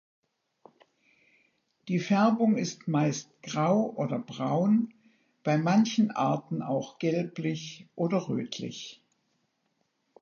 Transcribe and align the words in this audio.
Die 1.87 1.99
Färbung 1.99 2.57
ist 2.57 2.87
meist 2.87 3.29
grau 3.43 3.93
oder 3.95 4.17
braun, 4.17 4.91
bei 5.43 5.59
manchen 5.59 6.09
Arten 6.09 6.63
auch 6.63 6.97
gelblich 6.97 7.85
oder 7.95 8.27
rötlich. 8.27 8.99